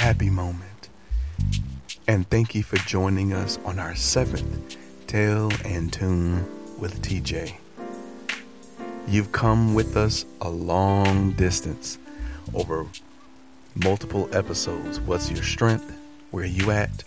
happy 0.00 0.30
moment. 0.30 0.88
And 2.08 2.26
thank 2.30 2.54
you 2.54 2.62
for 2.62 2.76
joining 2.78 3.34
us 3.34 3.58
on 3.66 3.78
our 3.78 3.94
seventh 3.94 4.78
Tale 5.06 5.50
and 5.62 5.92
Tune 5.92 6.46
with 6.78 7.02
TJ. 7.02 7.52
You've 9.06 9.30
come 9.32 9.74
with 9.74 9.98
us 9.98 10.24
a 10.40 10.48
long 10.48 11.32
distance 11.32 11.98
over 12.54 12.86
multiple 13.74 14.26
episodes. 14.32 14.98
What's 15.00 15.30
your 15.30 15.42
strength? 15.42 15.94
Where 16.30 16.46
you 16.46 16.70
at? 16.70 17.04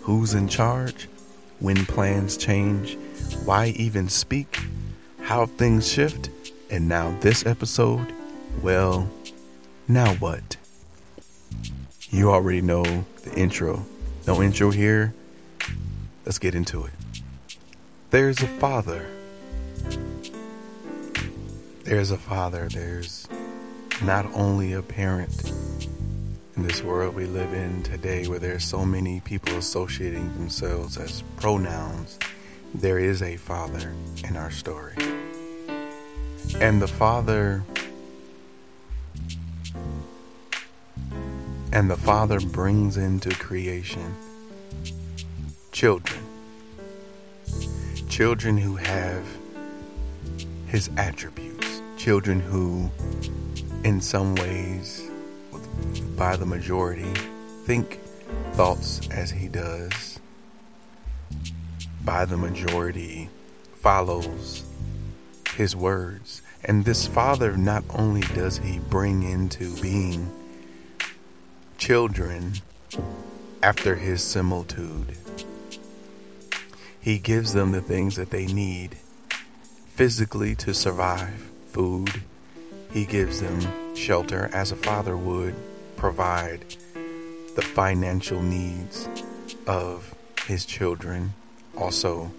Who's 0.00 0.32
in 0.32 0.48
charge? 0.48 1.10
When 1.58 1.84
plans 1.84 2.38
change? 2.38 2.96
Why 3.44 3.74
even 3.76 4.08
speak? 4.08 4.58
How 5.20 5.44
things 5.44 5.92
shift? 5.92 6.30
And 6.70 6.88
now 6.88 7.14
this 7.20 7.44
episode? 7.44 8.14
Well, 8.62 9.10
now 9.88 10.14
what? 10.14 10.56
You 12.12 12.32
already 12.32 12.60
know 12.60 12.82
the 13.22 13.32
intro. 13.36 13.86
No 14.26 14.42
intro 14.42 14.72
here. 14.72 15.14
Let's 16.26 16.40
get 16.40 16.56
into 16.56 16.84
it. 16.84 16.92
There's 18.10 18.42
a 18.42 18.48
father. 18.48 19.06
There's 21.84 22.10
a 22.10 22.18
father. 22.18 22.68
There's 22.68 23.28
not 24.02 24.26
only 24.34 24.72
a 24.72 24.82
parent 24.82 25.52
in 26.56 26.64
this 26.64 26.82
world 26.82 27.14
we 27.14 27.26
live 27.26 27.54
in 27.54 27.84
today 27.84 28.26
where 28.26 28.40
there's 28.40 28.64
so 28.64 28.84
many 28.84 29.20
people 29.20 29.56
associating 29.56 30.34
themselves 30.34 30.96
as 30.96 31.22
pronouns, 31.36 32.18
there 32.74 32.98
is 32.98 33.22
a 33.22 33.36
father 33.36 33.94
in 34.24 34.36
our 34.36 34.50
story. 34.50 34.96
And 36.56 36.82
the 36.82 36.88
father 36.88 37.62
and 41.72 41.90
the 41.90 41.96
father 41.96 42.40
brings 42.40 42.96
into 42.96 43.30
creation 43.30 44.14
children. 45.72 46.20
Children 48.08 48.58
who 48.58 48.76
have 48.76 49.24
his 50.66 50.90
attributes. 50.96 51.80
Children 51.96 52.40
who 52.40 52.90
in 53.84 54.00
some 54.00 54.34
ways 54.34 55.08
by 56.16 56.36
the 56.36 56.46
majority 56.46 57.12
think 57.64 58.00
thoughts 58.52 59.08
as 59.10 59.30
he 59.30 59.48
does, 59.48 60.18
by 62.04 62.24
the 62.24 62.36
majority 62.36 63.28
follows 63.74 64.64
his 65.56 65.74
words. 65.76 66.42
And 66.64 66.84
this 66.84 67.06
father, 67.06 67.56
not 67.56 67.84
only 67.90 68.22
does 68.34 68.58
he 68.58 68.78
bring 68.78 69.22
into 69.22 69.74
being 69.80 70.30
children 71.80 72.52
after 73.62 73.94
his 73.94 74.22
similitude, 74.22 75.16
he 77.00 77.18
gives 77.18 77.54
them 77.54 77.72
the 77.72 77.80
things 77.80 78.16
that 78.16 78.28
they 78.28 78.44
need 78.44 78.98
physically 79.86 80.54
to 80.54 80.74
survive 80.74 81.50
food. 81.68 82.22
He 82.92 83.06
gives 83.06 83.40
them 83.40 83.94
shelter 83.96 84.50
as 84.52 84.72
a 84.72 84.76
father 84.76 85.16
would 85.16 85.54
provide 85.96 86.60
the 87.56 87.62
financial 87.62 88.42
needs 88.42 89.08
of 89.66 90.14
his 90.46 90.66
children. 90.66 91.32
Also, 91.78 92.30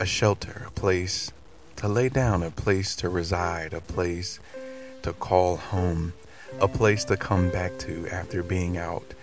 a 0.00 0.06
shelter, 0.06 0.64
a 0.66 0.70
place 0.72 1.30
to 1.76 1.86
lay 1.86 2.08
down, 2.08 2.42
a 2.42 2.50
place 2.50 2.96
to 2.96 3.08
reside, 3.08 3.72
a 3.72 3.80
place 3.80 4.40
to 5.02 5.12
call 5.12 5.58
home, 5.58 6.12
a 6.60 6.68
place 6.68 7.04
to 7.04 7.16
come 7.16 7.50
back 7.50 7.78
to 7.78 8.06
after 8.08 8.42
being 8.42 8.76
out, 8.76 9.14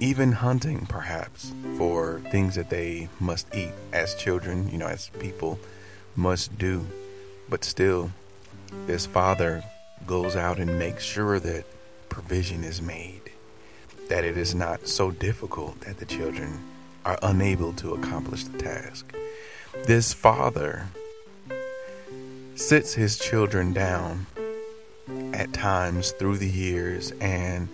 even 0.00 0.32
hunting 0.32 0.86
perhaps 0.86 1.52
for 1.76 2.20
things 2.30 2.54
that 2.54 2.70
they 2.70 3.08
must 3.20 3.52
eat 3.54 3.72
as 3.92 4.14
children, 4.14 4.68
you 4.70 4.78
know, 4.78 4.86
as 4.86 5.08
people 5.18 5.58
must 6.14 6.56
do. 6.58 6.84
But 7.48 7.64
still, 7.64 8.10
this 8.86 9.06
father 9.06 9.62
goes 10.06 10.36
out 10.36 10.58
and 10.58 10.78
makes 10.78 11.04
sure 11.04 11.38
that 11.40 11.64
provision 12.08 12.64
is 12.64 12.80
made, 12.80 13.22
that 14.08 14.24
it 14.24 14.36
is 14.36 14.54
not 14.54 14.86
so 14.86 15.10
difficult 15.10 15.80
that 15.80 15.98
the 15.98 16.06
children 16.06 16.60
are 17.04 17.18
unable 17.22 17.72
to 17.74 17.94
accomplish 17.94 18.44
the 18.44 18.58
task. 18.58 19.14
This 19.84 20.12
father 20.12 20.86
sits 22.54 22.94
his 22.94 23.18
children 23.18 23.72
down 23.72 24.26
at 25.36 25.52
times 25.52 26.12
through 26.12 26.38
the 26.38 26.48
years 26.48 27.12
and 27.20 27.68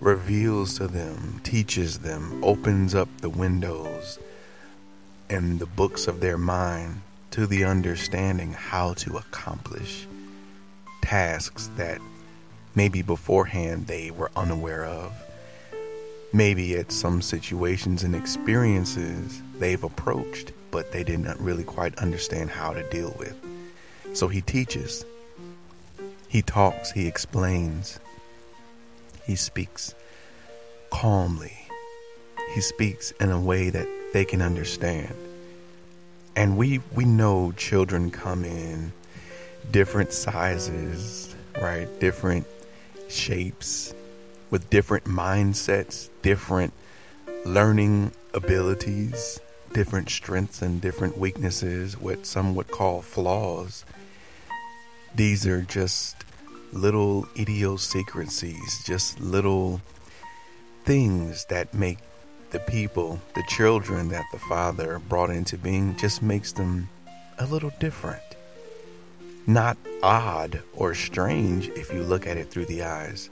reveals 0.00 0.76
to 0.76 0.88
them, 0.88 1.40
teaches 1.44 2.00
them, 2.00 2.42
opens 2.44 2.94
up 2.94 3.08
the 3.20 3.30
windows 3.30 4.18
and 5.30 5.58
the 5.58 5.66
books 5.66 6.08
of 6.08 6.20
their 6.20 6.36
mind 6.36 7.00
to 7.30 7.46
the 7.46 7.64
understanding 7.64 8.52
how 8.52 8.92
to 8.94 9.16
accomplish 9.16 10.06
tasks 11.00 11.70
that 11.76 12.00
maybe 12.74 13.02
beforehand 13.02 13.86
they 13.86 14.10
were 14.10 14.30
unaware 14.34 14.84
of. 14.84 15.12
Maybe 16.32 16.76
at 16.76 16.90
some 16.90 17.22
situations 17.22 18.02
and 18.02 18.16
experiences 18.16 19.40
they've 19.58 19.82
approached, 19.82 20.52
but 20.72 20.90
they 20.90 21.04
did 21.04 21.20
not 21.20 21.40
really 21.40 21.64
quite 21.64 21.96
understand 21.98 22.50
how 22.50 22.72
to 22.72 22.82
deal 22.90 23.14
with. 23.16 23.36
So 24.12 24.26
he 24.26 24.40
teaches, 24.40 25.04
he 26.28 26.42
talks, 26.42 26.90
he 26.90 27.06
explains, 27.06 27.98
he 29.24 29.36
speaks 29.36 29.94
calmly, 30.90 31.56
he 32.54 32.60
speaks 32.60 33.12
in 33.12 33.30
a 33.30 33.40
way 33.40 33.70
that 33.70 33.88
they 34.12 34.24
can 34.24 34.42
understand. 34.42 35.14
And 36.34 36.56
we, 36.56 36.80
we 36.94 37.04
know 37.04 37.52
children 37.52 38.10
come 38.10 38.44
in 38.44 38.92
different 39.70 40.12
sizes, 40.12 41.34
right? 41.60 41.88
Different 41.98 42.46
shapes, 43.08 43.94
with 44.50 44.68
different 44.70 45.04
mindsets, 45.04 46.08
different 46.22 46.72
learning 47.44 48.12
abilities, 48.34 49.40
different 49.72 50.08
strengths 50.08 50.62
and 50.62 50.80
different 50.80 51.18
weaknesses, 51.18 51.98
what 51.98 52.26
some 52.26 52.54
would 52.54 52.68
call 52.68 53.02
flaws. 53.02 53.84
These 55.16 55.46
are 55.46 55.62
just 55.62 56.14
little 56.74 57.26
idiosyncrasies, 57.38 58.84
just 58.84 59.18
little 59.18 59.80
things 60.84 61.46
that 61.46 61.72
make 61.72 62.00
the 62.50 62.60
people, 62.60 63.18
the 63.34 63.42
children 63.48 64.10
that 64.10 64.26
the 64.30 64.38
Father 64.38 64.98
brought 64.98 65.30
into 65.30 65.56
being, 65.56 65.96
just 65.96 66.20
makes 66.20 66.52
them 66.52 66.90
a 67.38 67.46
little 67.46 67.72
different. 67.80 68.22
Not 69.46 69.78
odd 70.02 70.62
or 70.74 70.94
strange 70.94 71.68
if 71.68 71.94
you 71.94 72.02
look 72.02 72.26
at 72.26 72.36
it 72.36 72.50
through 72.50 72.66
the 72.66 72.82
eyes 72.82 73.30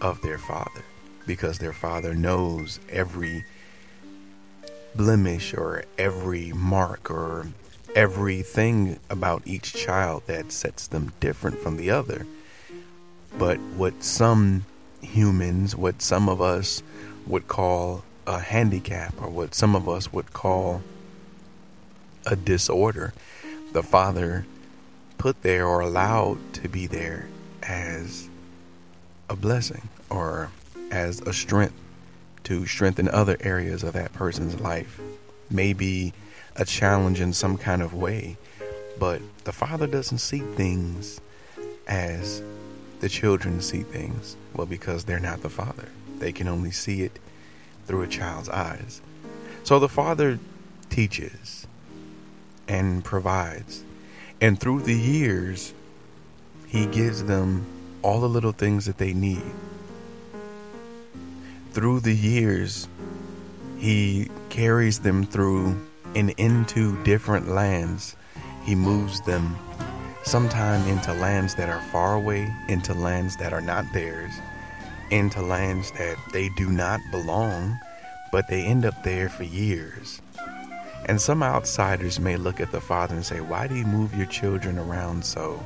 of 0.00 0.18
their 0.22 0.38
father, 0.38 0.82
because 1.26 1.58
their 1.58 1.74
father 1.74 2.14
knows 2.14 2.80
every 2.88 3.44
blemish 4.94 5.52
or 5.52 5.84
every 5.98 6.52
mark 6.54 7.10
or 7.10 7.48
everything 7.94 8.98
about 9.10 9.42
each 9.46 9.74
child 9.74 10.22
that 10.26 10.52
sets 10.52 10.86
them 10.86 11.12
different 11.20 11.58
from 11.58 11.76
the 11.76 11.90
other. 11.90 12.26
But 13.38 13.58
what 13.76 14.02
some 14.02 14.64
humans, 15.00 15.76
what 15.76 16.02
some 16.02 16.28
of 16.28 16.40
us 16.40 16.82
would 17.26 17.48
call 17.48 18.04
a 18.26 18.38
handicap, 18.38 19.14
or 19.20 19.28
what 19.28 19.54
some 19.54 19.74
of 19.74 19.88
us 19.88 20.12
would 20.12 20.32
call 20.32 20.82
a 22.26 22.36
disorder, 22.36 23.12
the 23.72 23.82
Father 23.82 24.46
put 25.18 25.42
there 25.42 25.66
or 25.66 25.80
allowed 25.80 26.38
to 26.54 26.68
be 26.68 26.86
there 26.86 27.28
as 27.62 28.28
a 29.28 29.36
blessing 29.36 29.88
or 30.10 30.50
as 30.90 31.20
a 31.22 31.32
strength 31.32 31.74
to 32.44 32.66
strengthen 32.66 33.08
other 33.08 33.36
areas 33.40 33.82
of 33.82 33.92
that 33.94 34.12
person's 34.12 34.60
life. 34.60 35.00
Maybe 35.50 36.12
a 36.56 36.64
challenge 36.64 37.20
in 37.20 37.32
some 37.32 37.56
kind 37.56 37.82
of 37.82 37.94
way, 37.94 38.36
but 38.98 39.20
the 39.44 39.52
father 39.52 39.86
doesn't 39.86 40.18
see 40.18 40.40
things 40.40 41.20
as 41.86 42.42
the 43.00 43.08
children 43.08 43.60
see 43.60 43.82
things. 43.82 44.36
Well, 44.54 44.66
because 44.66 45.04
they're 45.04 45.20
not 45.20 45.42
the 45.42 45.50
father, 45.50 45.88
they 46.18 46.32
can 46.32 46.48
only 46.48 46.70
see 46.70 47.02
it 47.02 47.18
through 47.86 48.02
a 48.02 48.08
child's 48.08 48.48
eyes. 48.48 49.00
So 49.64 49.78
the 49.78 49.88
father 49.88 50.38
teaches 50.90 51.66
and 52.68 53.04
provides 53.04 53.84
and 54.42 54.58
through 54.58 54.80
the 54.80 54.94
years, 54.94 55.72
He 56.66 56.86
gives 56.86 57.22
them 57.22 57.64
all 58.02 58.20
the 58.20 58.28
little 58.28 58.50
things 58.50 58.86
that 58.86 58.98
they 58.98 59.12
need. 59.12 59.40
Through 61.70 62.00
the 62.00 62.12
years, 62.12 62.88
He 63.78 64.28
carries 64.50 64.98
them 64.98 65.24
through 65.24 65.80
and 66.14 66.30
into 66.30 67.02
different 67.04 67.48
lands. 67.48 68.16
He 68.64 68.74
moves 68.74 69.20
them 69.22 69.56
sometime 70.24 70.86
into 70.88 71.12
lands 71.14 71.54
that 71.56 71.68
are 71.68 71.82
far 71.90 72.14
away, 72.14 72.52
into 72.68 72.94
lands 72.94 73.36
that 73.38 73.52
are 73.52 73.60
not 73.60 73.84
theirs, 73.92 74.32
into 75.10 75.42
lands 75.42 75.90
that 75.92 76.16
they 76.32 76.48
do 76.50 76.70
not 76.70 77.00
belong, 77.10 77.78
but 78.30 78.48
they 78.48 78.62
end 78.62 78.84
up 78.84 79.02
there 79.02 79.28
for 79.28 79.44
years. 79.44 80.22
And 81.06 81.20
some 81.20 81.42
outsiders 81.42 82.20
may 82.20 82.36
look 82.36 82.60
at 82.60 82.70
the 82.70 82.80
father 82.80 83.14
and 83.14 83.26
say, 83.26 83.40
Why 83.40 83.66
do 83.66 83.74
you 83.74 83.84
move 83.84 84.14
your 84.14 84.26
children 84.26 84.78
around 84.78 85.24
so? 85.24 85.64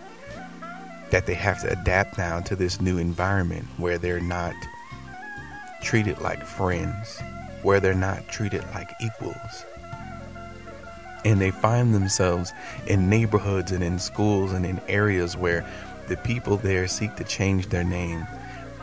That 1.10 1.26
they 1.26 1.34
have 1.34 1.60
to 1.62 1.70
adapt 1.70 2.18
now 2.18 2.40
to 2.40 2.56
this 2.56 2.80
new 2.80 2.98
environment 2.98 3.66
where 3.76 3.98
they're 3.98 4.20
not 4.20 4.54
treated 5.82 6.18
like 6.20 6.42
friends, 6.42 7.20
where 7.62 7.80
they're 7.80 7.94
not 7.94 8.28
treated 8.28 8.64
like 8.74 8.90
equals. 9.00 9.64
And 11.26 11.40
they 11.40 11.50
find 11.50 11.92
themselves 11.92 12.52
in 12.86 13.10
neighborhoods 13.10 13.72
and 13.72 13.82
in 13.82 13.98
schools 13.98 14.52
and 14.52 14.64
in 14.64 14.80
areas 14.86 15.36
where 15.36 15.68
the 16.06 16.16
people 16.18 16.56
there 16.56 16.86
seek 16.86 17.16
to 17.16 17.24
change 17.24 17.66
their 17.66 17.82
name. 17.82 18.24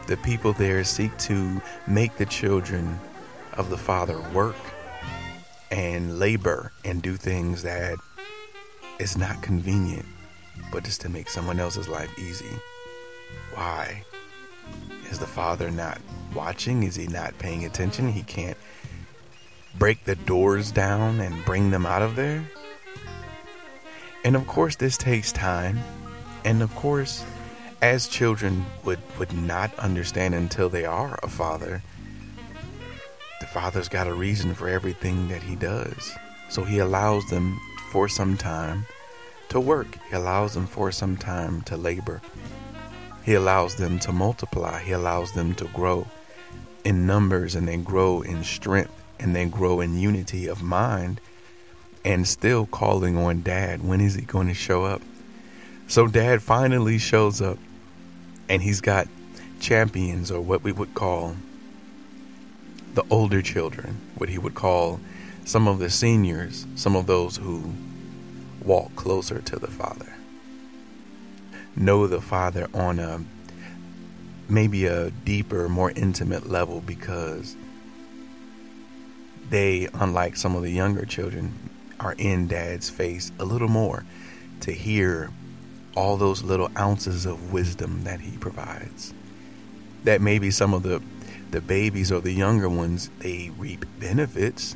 The 0.07 0.17
people 0.17 0.51
there 0.51 0.83
seek 0.83 1.17
to 1.19 1.61
make 1.87 2.17
the 2.17 2.25
children 2.25 2.99
of 3.53 3.69
the 3.69 3.77
Father 3.77 4.19
work 4.33 4.57
and 5.71 6.19
labor 6.19 6.73
and 6.83 7.01
do 7.01 7.15
things 7.15 7.63
that 7.63 7.97
is 8.99 9.17
not 9.17 9.41
convenient, 9.41 10.05
but 10.71 10.83
just 10.83 11.01
to 11.01 11.09
make 11.09 11.29
someone 11.29 11.59
else's 11.59 11.87
life 11.87 12.11
easy. 12.19 12.59
Why? 13.53 14.03
Is 15.09 15.19
the 15.19 15.27
father 15.27 15.71
not 15.71 15.99
watching? 16.35 16.83
Is 16.83 16.95
he 16.95 17.07
not 17.07 17.37
paying 17.39 17.65
attention? 17.65 18.11
He 18.11 18.23
can't 18.23 18.57
break 19.77 20.03
the 20.03 20.15
doors 20.15 20.71
down 20.71 21.19
and 21.19 21.45
bring 21.45 21.71
them 21.71 21.85
out 21.85 22.01
of 22.01 22.15
there? 22.15 22.43
And 24.23 24.35
of 24.35 24.47
course, 24.47 24.75
this 24.75 24.97
takes 24.97 25.31
time. 25.31 25.79
And 26.45 26.61
of 26.61 26.73
course, 26.75 27.23
as 27.81 28.07
children 28.07 28.65
would, 28.85 28.99
would 29.19 29.33
not 29.33 29.77
understand 29.77 30.35
until 30.35 30.69
they 30.69 30.85
are 30.85 31.19
a 31.21 31.27
father, 31.27 31.81
the 33.41 33.47
Father's 33.47 33.89
got 33.89 34.07
a 34.07 34.13
reason 34.13 34.53
for 34.53 34.69
everything 34.69 35.27
that 35.27 35.43
He 35.43 35.57
does. 35.57 36.13
So 36.49 36.63
He 36.63 36.79
allows 36.79 37.29
them 37.29 37.59
for 37.91 38.07
some 38.07 38.37
time 38.37 38.85
to 39.49 39.59
work, 39.59 39.97
He 40.09 40.15
allows 40.15 40.53
them 40.53 40.65
for 40.65 40.93
some 40.93 41.17
time 41.17 41.61
to 41.63 41.75
labor, 41.75 42.21
He 43.25 43.33
allows 43.33 43.75
them 43.75 43.99
to 43.99 44.13
multiply, 44.13 44.81
He 44.81 44.93
allows 44.93 45.33
them 45.33 45.53
to 45.55 45.65
grow 45.65 46.07
in 46.85 47.05
numbers 47.05 47.55
and 47.55 47.67
then 47.67 47.83
grow 47.83 48.21
in 48.21 48.45
strength 48.45 49.02
and 49.23 49.33
then 49.33 49.49
grow 49.49 49.79
in 49.79 49.97
unity 49.97 50.47
of 50.47 50.61
mind 50.61 51.21
and 52.03 52.27
still 52.27 52.65
calling 52.65 53.17
on 53.17 53.41
dad. 53.41 53.81
When 53.81 54.01
is 54.01 54.15
he 54.15 54.21
going 54.21 54.49
to 54.49 54.53
show 54.53 54.83
up? 54.83 55.01
So 55.87 56.07
dad 56.07 56.41
finally 56.41 56.97
shows 56.97 57.41
up 57.41 57.57
and 58.49 58.61
he's 58.61 58.81
got 58.81 59.07
champions 59.61 60.29
or 60.29 60.41
what 60.41 60.61
we 60.61 60.73
would 60.73 60.93
call 60.93 61.37
the 62.95 63.03
older 63.09 63.41
children, 63.41 63.97
what 64.17 64.27
he 64.27 64.37
would 64.37 64.55
call 64.55 64.99
some 65.45 65.69
of 65.69 65.79
the 65.79 65.89
seniors, 65.89 66.67
some 66.75 66.97
of 66.97 67.07
those 67.07 67.37
who 67.37 67.73
walk 68.65 68.93
closer 68.97 69.39
to 69.39 69.55
the 69.57 69.67
Father, 69.67 70.13
know 71.77 72.07
the 72.07 72.21
Father 72.21 72.67
on 72.73 72.99
a 72.99 73.23
maybe 74.49 74.85
a 74.85 75.11
deeper, 75.11 75.69
more 75.69 75.91
intimate 75.91 76.49
level 76.49 76.81
because 76.81 77.55
they, 79.53 79.87
unlike 79.93 80.35
some 80.35 80.55
of 80.55 80.63
the 80.63 80.71
younger 80.71 81.05
children, 81.05 81.53
are 81.99 82.15
in 82.17 82.47
dad's 82.47 82.89
face 82.89 83.31
a 83.37 83.45
little 83.45 83.67
more 83.67 84.03
to 84.61 84.71
hear 84.71 85.29
all 85.95 86.17
those 86.17 86.41
little 86.41 86.71
ounces 86.75 87.27
of 87.27 87.53
wisdom 87.53 88.03
that 88.03 88.19
he 88.19 88.35
provides. 88.37 89.13
That 90.05 90.21
maybe 90.21 90.49
some 90.49 90.73
of 90.73 90.81
the 90.81 91.03
the 91.51 91.61
babies 91.61 92.11
or 92.11 92.19
the 92.19 92.31
younger 92.31 92.67
ones, 92.67 93.11
they 93.19 93.51
reap 93.55 93.85
benefits 93.99 94.75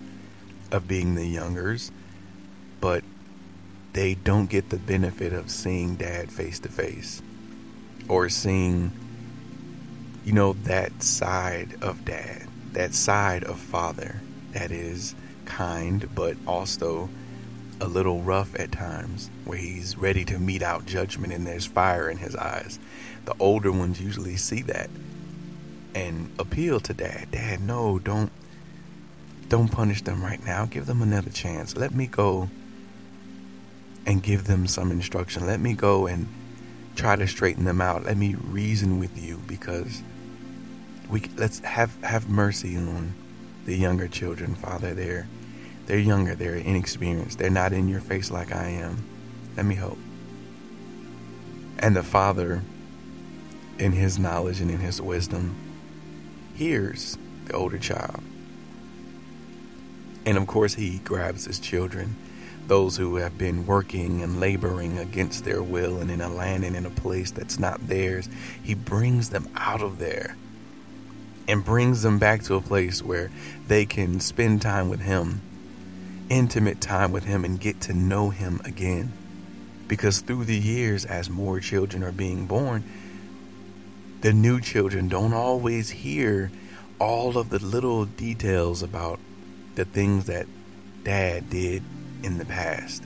of 0.72 0.88
being 0.88 1.16
the 1.16 1.26
youngers, 1.26 1.92
but 2.80 3.04
they 3.94 4.14
don't 4.14 4.48
get 4.48 4.70
the 4.70 4.78
benefit 4.78 5.34
of 5.34 5.50
seeing 5.50 5.96
dad 5.96 6.32
face 6.32 6.60
to 6.60 6.70
face 6.70 7.24
or 8.08 8.30
seeing, 8.30 8.92
you 10.24 10.34
know, 10.34 10.54
that 10.54 11.02
side 11.02 11.80
of 11.82 12.06
dad, 12.06 12.48
that 12.74 12.94
side 12.94 13.44
of 13.44 13.58
father 13.58 14.22
that 14.58 14.72
is 14.72 15.14
kind, 15.46 16.10
but 16.16 16.36
also 16.48 17.10
a 17.80 17.88
little 17.88 18.22
rough 18.24 18.60
at 18.60 18.72
times, 18.72 19.30
where 19.46 19.60
he's 19.60 19.96
ready 19.96 20.26
to 20.26 20.40
mete 20.40 20.64
out 20.64 20.88
judgment 20.88 21.32
and 21.32 21.46
there's 21.46 21.68
fire 21.68 22.10
in 22.10 22.18
his 22.18 22.36
eyes. 22.36 22.80
The 23.26 23.36
older 23.40 23.72
ones 23.72 24.02
usually 24.02 24.36
see 24.36 24.64
that 24.64 24.90
and 25.94 26.32
appeal 26.40 26.80
to 26.80 26.94
dad. 26.94 27.30
Dad, 27.32 27.62
no, 27.62 28.00
don't 28.00 28.32
don't 29.48 29.72
punish 29.72 30.02
them 30.02 30.24
right 30.24 30.44
now. 30.44 30.66
Give 30.66 30.88
them 30.88 31.04
another 31.04 31.30
chance. 31.30 31.78
Let 31.78 31.94
me 31.94 32.08
go 32.08 32.50
and 34.08 34.24
give 34.24 34.46
them 34.46 34.66
some 34.66 34.92
instruction. 34.92 35.46
Let 35.46 35.60
me 35.60 35.74
go 35.74 36.08
and 36.08 36.28
try 36.96 37.16
to 37.16 37.28
straighten 37.28 37.64
them 37.64 37.80
out. 37.80 38.06
Let 38.06 38.18
me 38.18 38.36
reason 38.36 39.00
with 39.00 39.24
you 39.24 39.40
because 39.46 40.02
we 41.10 41.22
let's 41.38 41.60
have 41.60 41.96
have 42.04 42.28
mercy 42.28 42.76
on 42.76 43.14
the 43.68 43.76
younger 43.76 44.08
children, 44.08 44.56
Father. 44.56 44.96
They're 44.96 45.28
they're 45.86 46.00
younger, 46.00 46.36
they're 46.36 46.56
inexperienced. 46.56 47.38
They're 47.38 47.50
not 47.50 47.74
in 47.74 47.88
your 47.88 48.00
face 48.00 48.32
like 48.32 48.54
I 48.54 48.70
am. 48.70 49.04
Let 49.56 49.66
me 49.66 49.76
hope. 49.76 50.00
And 51.80 51.96
the 51.96 52.04
Father 52.04 52.62
in 53.78 53.92
his 53.92 54.18
knowledge 54.18 54.60
and 54.60 54.72
in 54.72 54.80
his 54.80 55.02
wisdom 55.02 55.56
hears 56.56 57.18
the 57.46 57.54
older 57.54 57.78
child. 57.78 58.22
And 60.26 60.38
of 60.38 60.48
course, 60.48 60.74
he 60.74 61.00
grabs 61.00 61.46
his 61.46 61.60
children, 61.60 62.16
those 62.68 62.98
who 62.98 63.16
have 63.16 63.38
been 63.38 63.66
working 63.66 64.24
and 64.24 64.40
laboring 64.42 64.98
against 64.98 65.46
their 65.46 65.64
will 65.64 66.00
and 66.00 66.12
in 66.12 66.20
a 66.20 66.30
land 66.30 66.66
and 66.66 66.76
in 66.76 66.86
a 66.86 66.90
place 66.90 67.32
that's 67.32 67.60
not 67.60 67.88
theirs. 67.88 68.28
He 68.62 68.74
brings 68.74 69.30
them 69.30 69.48
out 69.56 69.82
of 69.82 70.00
there 70.00 70.36
and 71.48 71.64
brings 71.64 72.02
them 72.02 72.20
back 72.20 72.44
to 72.44 72.56
a 72.56 72.62
place 72.62 73.02
where 73.02 73.32
they 73.68 73.86
can 73.86 74.20
spend 74.20 74.62
time 74.62 74.90
with 74.90 75.00
him, 75.00 75.42
intimate 76.30 76.82
time 76.82 77.12
with 77.12 77.24
him, 77.24 77.46
and 77.46 77.60
get 77.60 77.80
to 77.82 77.94
know 77.94 78.30
him 78.30 78.62
again. 78.66 79.12
Because 79.88 80.20
through 80.20 80.46
the 80.46 80.58
years, 80.58 81.06
as 81.06 81.30
more 81.30 81.60
children 81.60 82.04
are 82.04 82.12
being 82.12 82.46
born, 82.46 82.84
the 84.22 84.34
new 84.34 84.60
children 84.60 85.08
don't 85.08 85.34
always 85.34 85.90
hear 85.90 86.52
all 87.00 87.38
of 87.38 87.50
the 87.50 87.60
little 87.60 88.06
details 88.06 88.84
about 88.84 89.20
the 89.76 89.86
things 89.86 90.26
that 90.26 90.48
dad 91.04 91.50
did 91.50 91.84
in 92.24 92.38
the 92.38 92.46
past. 92.46 93.04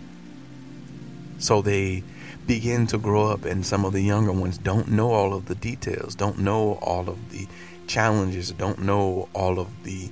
So 1.38 1.62
they 1.62 2.04
begin 2.48 2.88
to 2.88 2.98
grow 2.98 3.28
up, 3.28 3.46
and 3.46 3.66
some 3.66 3.86
of 3.86 3.94
the 3.94 4.02
younger 4.02 4.32
ones 4.32 4.58
don't 4.58 4.88
know 4.88 5.12
all 5.12 5.34
of 5.34 5.46
the 5.46 5.56
details, 5.56 6.16
don't 6.16 6.40
know 6.40 6.80
all 6.82 7.10
of 7.10 7.30
the 7.30 7.48
challenges, 7.88 8.52
don't 8.52 8.80
know 8.80 9.30
all 9.34 9.60
of 9.60 9.84
the 9.84 10.10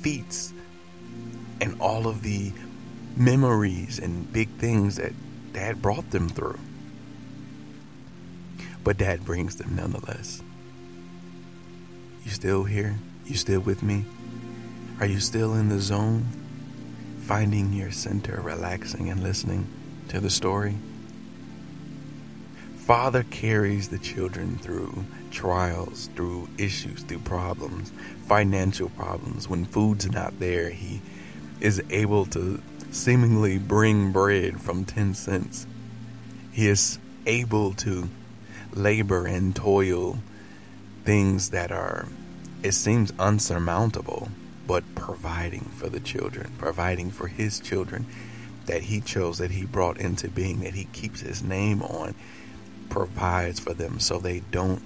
feats 0.00 0.52
and 1.60 1.80
all 1.80 2.06
of 2.06 2.22
the 2.22 2.52
memories 3.16 3.98
and 3.98 4.30
big 4.32 4.48
things 4.58 4.96
that 4.96 5.12
dad 5.52 5.80
brought 5.80 6.10
them 6.10 6.28
through 6.28 6.58
but 8.86 8.98
dad 8.98 9.24
brings 9.24 9.56
them 9.56 9.74
nonetheless. 9.74 10.40
You 12.22 12.30
still 12.30 12.62
here? 12.62 12.94
You 13.24 13.34
still 13.34 13.58
with 13.58 13.82
me? 13.82 14.04
Are 15.00 15.06
you 15.06 15.18
still 15.18 15.54
in 15.54 15.68
the 15.68 15.80
zone? 15.80 16.24
Finding 17.22 17.72
your 17.72 17.90
center, 17.90 18.40
relaxing 18.40 19.10
and 19.10 19.24
listening 19.24 19.66
to 20.10 20.20
the 20.20 20.30
story? 20.30 20.76
Father 22.86 23.24
carries 23.24 23.88
the 23.88 23.98
children 23.98 24.58
through 24.58 25.04
trials, 25.32 26.08
through 26.14 26.48
issues, 26.56 27.02
through 27.02 27.18
problems, 27.18 27.90
financial 28.28 28.90
problems. 28.90 29.48
When 29.48 29.64
food's 29.64 30.08
not 30.08 30.38
there, 30.38 30.70
he 30.70 31.02
is 31.60 31.82
able 31.90 32.26
to 32.26 32.62
seemingly 32.92 33.58
bring 33.58 34.12
bread 34.12 34.60
from 34.60 34.84
10 34.84 35.14
cents. 35.14 35.66
He 36.52 36.68
is 36.68 37.00
able 37.26 37.72
to 37.74 38.08
labor 38.72 39.26
and 39.26 39.56
toil, 39.56 40.18
things 41.04 41.50
that 41.50 41.72
are, 41.72 42.06
it 42.62 42.70
seems 42.70 43.12
unsurmountable, 43.18 44.28
but 44.64 44.84
providing 44.94 45.64
for 45.74 45.88
the 45.88 45.98
children, 45.98 46.52
providing 46.56 47.10
for 47.10 47.26
his 47.26 47.58
children 47.58 48.06
that 48.66 48.82
he 48.82 49.00
chose, 49.00 49.38
that 49.38 49.50
he 49.50 49.64
brought 49.64 49.98
into 49.98 50.28
being, 50.28 50.60
that 50.60 50.74
he 50.74 50.84
keeps 50.84 51.20
his 51.20 51.42
name 51.42 51.82
on, 51.82 52.14
provides 52.88 53.60
for 53.60 53.74
them 53.74 54.00
so 54.00 54.18
they 54.18 54.40
don't 54.50 54.82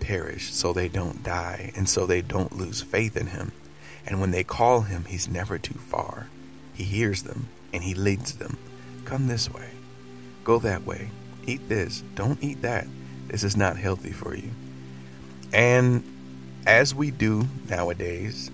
perish, 0.00 0.52
so 0.52 0.72
they 0.72 0.88
don't 0.88 1.22
die, 1.22 1.72
and 1.76 1.88
so 1.88 2.06
they 2.06 2.22
don't 2.22 2.56
lose 2.56 2.80
faith 2.82 3.16
in 3.16 3.28
him. 3.28 3.52
And 4.06 4.20
when 4.20 4.30
they 4.30 4.44
call 4.44 4.82
him, 4.82 5.04
he's 5.04 5.28
never 5.28 5.58
too 5.58 5.78
far. 5.78 6.28
He 6.74 6.84
hears 6.84 7.24
them 7.24 7.48
and 7.72 7.82
he 7.82 7.94
leads 7.94 8.34
them. 8.34 8.56
Come 9.04 9.26
this 9.26 9.52
way, 9.52 9.68
go 10.44 10.58
that 10.60 10.86
way, 10.86 11.10
eat 11.46 11.68
this, 11.68 12.02
don't 12.14 12.42
eat 12.42 12.62
that. 12.62 12.86
This 13.26 13.44
is 13.44 13.56
not 13.56 13.76
healthy 13.76 14.12
for 14.12 14.34
you. 14.34 14.50
And 15.52 16.02
as 16.66 16.94
we 16.94 17.10
do 17.10 17.46
nowadays, 17.68 18.50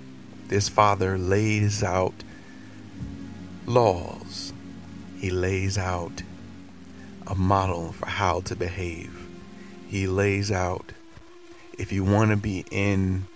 this 0.48 0.68
father 0.68 1.18
lays 1.18 1.82
out 1.82 2.14
laws. 3.66 4.52
He 5.18 5.30
lays 5.30 5.78
out 5.78 6.22
a 7.26 7.34
model 7.34 7.92
for 7.92 8.06
how 8.06 8.40
to 8.40 8.56
behave. 8.56 9.28
He 9.88 10.06
lays 10.06 10.50
out 10.50 10.92
if 11.78 11.92
you 11.92 12.04
want 12.04 12.30
to 12.30 12.36
be 12.36 12.64
in 12.70 13.26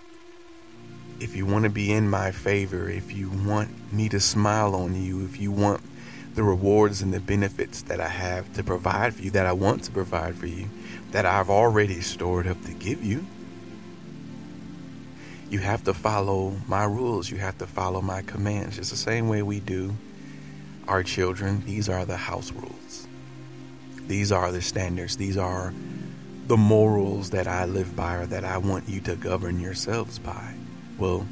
if 1.20 1.34
you 1.34 1.46
want 1.46 1.64
to 1.64 1.70
be 1.70 1.92
in 1.92 2.08
my 2.08 2.30
favor, 2.30 2.88
if 2.88 3.12
you 3.12 3.28
want 3.28 3.92
me 3.92 4.08
to 4.08 4.20
smile 4.20 4.76
on 4.76 4.94
you, 4.94 5.24
if 5.24 5.40
you 5.40 5.50
want 5.50 5.80
the 6.34 6.44
rewards 6.44 7.02
and 7.02 7.12
the 7.12 7.18
benefits 7.18 7.82
that 7.82 8.00
I 8.00 8.06
have 8.06 8.52
to 8.52 8.62
provide 8.62 9.14
for 9.14 9.22
you, 9.22 9.30
that 9.32 9.44
I 9.44 9.52
want 9.52 9.82
to 9.84 9.90
provide 9.90 10.36
for 10.36 10.46
you, 10.46 10.68
that 11.10 11.26
I've 11.26 11.50
already 11.50 12.00
stored 12.02 12.46
up 12.46 12.62
to 12.66 12.72
give 12.72 13.02
you, 13.02 13.26
you 15.50 15.58
have 15.58 15.82
to 15.84 15.94
follow 15.94 16.54
my 16.68 16.84
rules. 16.84 17.30
You 17.30 17.38
have 17.38 17.58
to 17.58 17.66
follow 17.66 18.00
my 18.00 18.22
commands. 18.22 18.78
It's 18.78 18.90
the 18.90 18.96
same 18.96 19.28
way 19.28 19.42
we 19.42 19.60
do 19.60 19.94
our 20.86 21.02
children. 21.02 21.64
These 21.64 21.88
are 21.88 22.04
the 22.04 22.16
house 22.16 22.52
rules. 22.52 23.07
These 24.08 24.32
are 24.32 24.50
the 24.50 24.62
standards. 24.62 25.16
These 25.16 25.36
are 25.36 25.72
the 26.46 26.56
morals 26.56 27.30
that 27.30 27.46
I 27.46 27.66
live 27.66 27.94
by 27.94 28.16
or 28.16 28.26
that 28.26 28.42
I 28.42 28.56
want 28.56 28.88
you 28.88 29.00
to 29.02 29.16
govern 29.16 29.60
yourselves 29.60 30.18
by. 30.18 30.54
Well, 30.96 31.26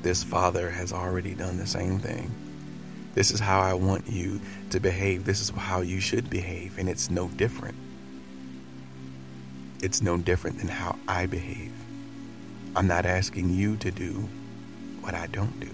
this 0.00 0.24
father 0.24 0.70
has 0.70 0.92
already 0.92 1.34
done 1.34 1.58
the 1.58 1.66
same 1.66 1.98
thing. 1.98 2.34
This 3.14 3.30
is 3.30 3.38
how 3.38 3.60
I 3.60 3.74
want 3.74 4.08
you 4.08 4.40
to 4.70 4.80
behave. 4.80 5.26
This 5.26 5.40
is 5.42 5.50
how 5.50 5.82
you 5.82 6.00
should 6.00 6.30
behave. 6.30 6.78
And 6.78 6.88
it's 6.88 7.10
no 7.10 7.28
different. 7.28 7.76
It's 9.82 10.00
no 10.00 10.16
different 10.16 10.58
than 10.58 10.68
how 10.68 10.98
I 11.06 11.26
behave. 11.26 11.74
I'm 12.74 12.86
not 12.86 13.04
asking 13.04 13.52
you 13.52 13.76
to 13.76 13.90
do 13.90 14.26
what 15.02 15.14
I 15.14 15.26
don't 15.26 15.60
do. 15.60 15.68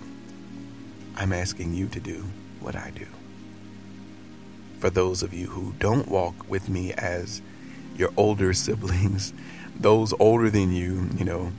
I'm 1.15 1.33
asking 1.33 1.75
you 1.75 1.87
to 1.89 2.01
do 2.01 2.25
what 2.61 2.75
I 2.75 2.91
do. 2.91 3.07
For 4.79 4.91
those 4.91 5.23
of 5.23 5.35
you 5.35 5.49
who 5.49 5.75
don't 5.79 6.09
walk 6.09 6.49
with 6.49 6.69
me 6.69 6.93
as 6.95 7.43
your 7.97 8.11
older 8.17 8.53
siblings, 8.55 9.33
those 9.79 10.13
older 10.19 10.51
than 10.51 10.73
you, 10.73 11.09
you 11.17 11.25
know, 11.25 11.53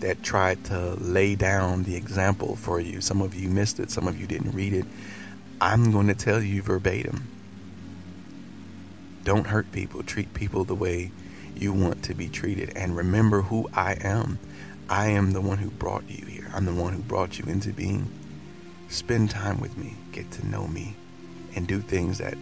that 0.00 0.22
tried 0.22 0.62
to 0.64 0.94
lay 0.94 1.34
down 1.34 1.84
the 1.84 1.96
example 1.96 2.56
for 2.56 2.80
you. 2.80 3.00
Some 3.00 3.22
of 3.22 3.34
you 3.34 3.48
missed 3.48 3.80
it, 3.80 3.90
some 3.90 4.06
of 4.06 4.20
you 4.20 4.26
didn't 4.26 4.52
read 4.52 4.74
it. 4.74 4.84
I'm 5.60 5.90
going 5.90 6.06
to 6.08 6.14
tell 6.14 6.42
you 6.42 6.62
verbatim. 6.62 7.26
Don't 9.24 9.46
hurt 9.46 9.72
people, 9.72 10.02
treat 10.02 10.32
people 10.34 10.64
the 10.64 10.74
way 10.74 11.10
you 11.56 11.72
want 11.72 12.02
to 12.04 12.14
be 12.14 12.28
treated, 12.28 12.76
and 12.76 12.96
remember 12.96 13.42
who 13.42 13.68
I 13.72 13.96
am. 14.00 14.38
I 14.88 15.08
am 15.08 15.32
the 15.32 15.40
one 15.40 15.58
who 15.58 15.70
brought 15.70 16.08
you 16.08 16.26
here. 16.26 16.50
I'm 16.54 16.66
the 16.66 16.74
one 16.74 16.92
who 16.92 17.02
brought 17.02 17.38
you 17.38 17.46
into 17.46 17.72
being. 17.72 18.08
Spend 18.88 19.30
time 19.30 19.60
with 19.60 19.76
me, 19.76 19.94
get 20.12 20.30
to 20.32 20.46
know 20.46 20.68
me, 20.68 20.94
and 21.56 21.66
do 21.66 21.80
things 21.80 22.18
that 22.18 22.36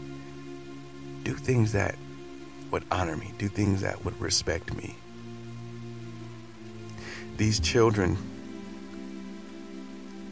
do 1.25 1.35
things 1.35 1.73
that 1.73 1.97
would 2.71 2.85
honor 2.91 3.17
me, 3.17 3.33
do 3.39 3.49
things 3.49 3.81
that 3.81 4.05
would 4.05 4.21
respect 4.21 4.75
me. 4.75 4.97
These 7.37 7.61
children 7.61 8.17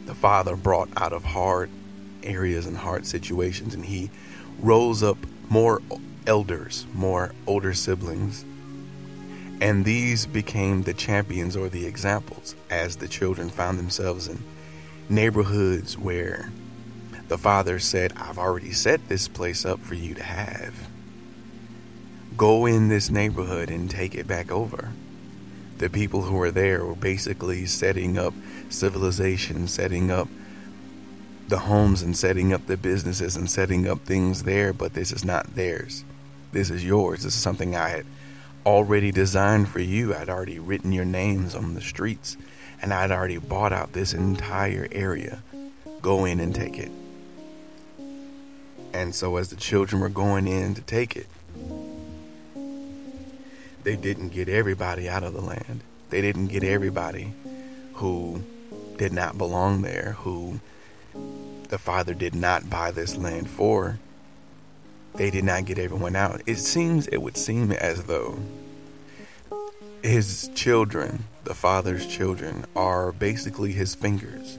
the 0.05 0.15
father 0.15 0.55
brought 0.55 0.89
out 0.97 1.13
of 1.13 1.23
hard 1.23 1.69
areas 2.23 2.65
and 2.65 2.75
hard 2.75 3.05
situations 3.05 3.73
and 3.73 3.85
he 3.85 4.11
rose 4.59 5.01
up 5.01 5.17
more 5.49 5.81
elders, 6.27 6.85
more 6.93 7.33
older 7.47 7.73
siblings 7.73 8.45
and 9.61 9.85
these 9.85 10.25
became 10.25 10.83
the 10.83 10.93
champions 10.93 11.55
or 11.55 11.69
the 11.69 11.85
examples 11.85 12.53
as 12.69 12.97
the 12.97 13.07
children 13.07 13.49
found 13.49 13.79
themselves 13.79 14.27
in 14.27 14.43
neighborhoods 15.07 15.97
where 15.97 16.51
the 17.27 17.37
father 17.37 17.79
said, 17.79 18.13
I've 18.15 18.37
already 18.37 18.71
set 18.71 19.07
this 19.07 19.27
place 19.27 19.65
up 19.65 19.79
for 19.79 19.95
you 19.95 20.13
to 20.15 20.23
have. 20.23 20.73
Go 22.35 22.65
in 22.65 22.89
this 22.89 23.09
neighborhood 23.09 23.69
and 23.69 23.89
take 23.89 24.15
it 24.15 24.27
back 24.27 24.51
over. 24.51 24.91
The 25.77 25.89
people 25.89 26.23
who 26.23 26.35
were 26.35 26.51
there 26.51 26.85
were 26.85 26.95
basically 26.95 27.65
setting 27.65 28.17
up 28.17 28.33
civilization, 28.69 29.67
setting 29.67 30.11
up 30.11 30.27
the 31.47 31.59
homes 31.59 32.01
and 32.01 32.15
setting 32.15 32.53
up 32.53 32.65
the 32.67 32.77
businesses 32.77 33.35
and 33.35 33.49
setting 33.49 33.87
up 33.87 33.99
things 33.99 34.43
there, 34.43 34.73
but 34.73 34.93
this 34.93 35.11
is 35.11 35.25
not 35.25 35.55
theirs. 35.55 36.03
This 36.51 36.69
is 36.69 36.83
yours. 36.83 37.23
This 37.23 37.35
is 37.35 37.41
something 37.41 37.75
I 37.75 37.89
had 37.89 38.05
already 38.65 39.11
designed 39.11 39.67
for 39.69 39.79
you. 39.79 40.15
I'd 40.15 40.29
already 40.29 40.59
written 40.59 40.91
your 40.91 41.05
names 41.05 41.55
on 41.55 41.73
the 41.73 41.81
streets 41.81 42.37
and 42.81 42.93
I'd 42.93 43.11
already 43.11 43.37
bought 43.37 43.73
out 43.73 43.93
this 43.93 44.13
entire 44.13 44.87
area. 44.91 45.41
Go 46.01 46.25
in 46.25 46.39
and 46.39 46.53
take 46.53 46.77
it. 46.77 46.91
And 48.93 49.13
so, 49.15 49.37
as 49.37 49.49
the 49.49 49.55
children 49.55 50.01
were 50.01 50.09
going 50.09 50.47
in 50.47 50.75
to 50.75 50.81
take 50.81 51.15
it, 51.15 51.27
they 53.83 53.95
didn't 53.95 54.29
get 54.29 54.47
everybody 54.47 55.09
out 55.09 55.23
of 55.23 55.33
the 55.33 55.41
land. 55.41 55.81
They 56.09 56.21
didn't 56.21 56.47
get 56.47 56.63
everybody 56.63 57.33
who 57.95 58.43
did 58.97 59.11
not 59.11 59.37
belong 59.37 59.81
there, 59.81 60.15
who 60.19 60.59
the 61.69 61.77
father 61.77 62.13
did 62.13 62.35
not 62.35 62.69
buy 62.69 62.91
this 62.91 63.17
land 63.17 63.49
for 63.49 63.97
they 65.15 65.29
did 65.29 65.43
not 65.43 65.65
get 65.65 65.77
everyone 65.77 66.15
out. 66.15 66.41
It 66.47 66.57
seems, 66.57 67.07
it 67.07 67.17
would 67.17 67.37
seem 67.37 67.71
as 67.71 68.03
though 68.03 68.39
his 70.01 70.49
children, 70.55 71.25
the 71.43 71.53
father's 71.53 72.07
children, 72.07 72.65
are 72.75 73.11
basically 73.11 73.71
his 73.73 73.93
fingers. 73.93 74.57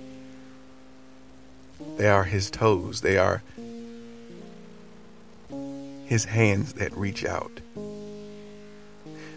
They 1.96 2.08
are 2.08 2.24
his 2.24 2.50
toes. 2.50 3.00
They 3.00 3.18
are 3.18 3.42
his 6.04 6.24
hands 6.24 6.74
that 6.74 6.96
reach 6.96 7.24
out. 7.24 7.60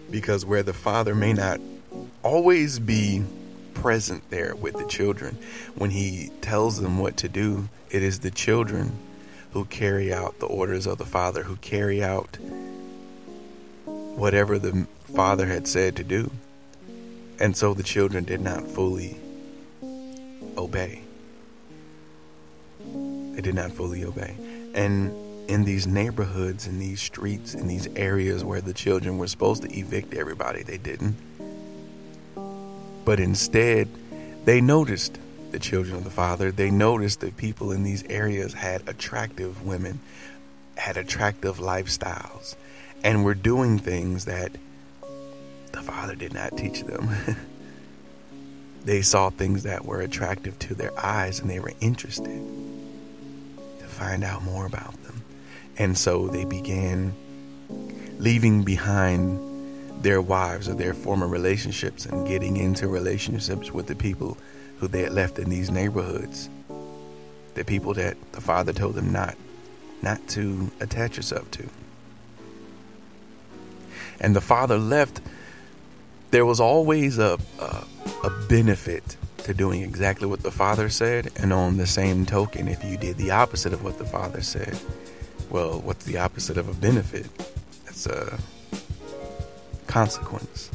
Because 0.10 0.46
where 0.46 0.64
the 0.64 0.74
father 0.74 1.16
may 1.16 1.34
not 1.34 1.60
always 2.24 2.80
be 2.80 3.24
present 3.74 4.30
there 4.30 4.56
with 4.56 4.76
the 4.76 4.86
children, 4.86 5.38
when 5.76 5.90
he 5.90 6.32
tells 6.42 6.82
them 6.82 7.00
what 7.00 7.18
to 7.18 7.30
do, 7.30 7.70
it 7.90 8.04
is 8.04 8.20
the 8.20 8.32
children 8.32 8.92
who 9.52 9.66
carry 9.66 10.14
out 10.14 10.40
the 10.40 10.46
orders 10.46 10.86
of 10.86 10.98
the 10.98 11.06
Father, 11.06 11.44
who 11.44 11.56
carry 11.58 12.04
out 12.04 12.38
whatever 13.86 14.60
the 14.60 14.88
Father 15.16 15.46
had 15.46 15.68
said 15.68 15.96
to 15.96 16.04
do. 16.04 16.30
And 17.40 17.56
so 17.56 17.74
the 17.74 17.84
children 17.84 18.24
did 18.24 18.42
not 18.42 18.68
fully 18.68 19.18
obey. 20.58 21.02
They 22.80 23.42
did 23.42 23.56
not 23.56 23.72
fully 23.72 24.04
obey. 24.04 24.36
And 24.74 25.12
in 25.48 25.64
these 25.64 25.88
neighborhoods, 25.88 26.68
in 26.68 26.80
these 26.80 27.02
streets, 27.02 27.54
in 27.54 27.68
these 27.68 27.88
areas 27.96 28.44
where 28.44 28.62
the 28.62 28.74
children 28.74 29.18
were 29.18 29.28
supposed 29.28 29.64
to 29.64 29.74
evict 29.74 30.14
everybody, 30.14 30.64
they 30.64 30.78
didn't. 30.78 31.16
But 33.06 33.20
instead, 33.20 33.88
they 34.46 34.60
noticed 34.60 35.18
the 35.52 35.60
children 35.60 35.96
of 35.96 36.04
the 36.04 36.10
Father, 36.10 36.52
they 36.52 36.70
noticed 36.70 37.22
that 37.22 37.38
people 37.38 37.72
in 37.72 37.84
these 37.84 38.04
areas 38.10 38.54
had 38.54 38.88
attractive 38.90 39.66
women, 39.66 40.00
had 40.76 40.98
attractive 40.98 41.58
lifestyles, 41.58 42.56
and 43.04 43.24
were 43.24 43.34
doing 43.34 43.80
things 43.80 44.26
that 44.26 44.52
the 45.72 45.82
Father 45.82 46.16
did 46.16 46.34
not 46.34 46.58
teach 46.58 46.84
them. 46.84 47.10
they 48.84 49.02
saw 49.02 49.30
things 49.30 49.64
that 49.64 49.86
were 49.86 50.02
attractive 50.02 50.58
to 50.60 50.76
their 50.76 50.98
eyes 51.00 51.40
and 51.40 51.50
they 51.50 51.60
were 51.60 51.74
interested 51.80 52.42
to 53.80 53.86
find 53.86 54.24
out 54.24 54.44
more 54.44 54.66
about 54.66 55.02
them. 55.04 55.24
And 55.78 55.98
so 55.98 56.28
they 56.28 56.46
began 56.46 57.14
leaving 58.18 58.64
behind 58.64 59.40
their 60.04 60.22
wives 60.22 60.70
or 60.70 60.74
their 60.74 60.94
former 60.94 61.28
relationships 61.28 62.06
and 62.06 62.28
getting 62.28 62.58
into 62.58 62.88
relationships 62.88 63.72
with 63.72 63.88
the 63.88 63.96
people 63.96 64.38
who 64.80 64.88
they 64.88 65.04
had 65.04 65.14
left 65.14 65.40
in 65.40 65.50
these 65.50 65.72
neighborhoods. 65.72 66.50
The 67.56 67.64
people 67.64 67.94
that 67.96 68.16
the 68.34 68.42
father 68.42 68.74
told 68.74 68.96
them 68.96 69.12
not 69.12 69.36
not 70.04 70.26
to 70.28 70.70
attach 70.80 71.18
yourself 71.18 71.50
to. 71.50 71.68
And 74.20 74.36
the 74.36 74.42
father 74.42 74.78
left 74.78 75.22
there 76.30 76.46
was 76.46 76.60
always 76.60 77.18
a, 77.18 77.40
a, 77.60 77.86
a 78.24 78.30
benefit 78.48 79.18
to 79.40 79.54
doing 79.54 79.82
exactly 79.82 80.28
what 80.28 80.44
the 80.44 80.52
father 80.52 80.90
said 80.90 81.32
and 81.38 81.54
on 81.54 81.78
the 81.78 81.88
same 81.88 82.26
token 82.26 82.68
if 82.68 82.84
you 82.84 82.98
did 82.98 83.18
the 83.18 83.32
opposite 83.32 83.74
of 83.74 83.84
what 83.84 83.98
the 83.98 84.06
father 84.06 84.42
said 84.42 84.78
well 85.50 85.80
what's 85.80 86.06
the 86.06 86.18
opposite 86.18 86.58
of 86.58 86.68
a 86.70 86.74
benefit? 86.74 87.28
It's 87.88 88.06
a 88.06 88.38
consequence. 89.88 90.70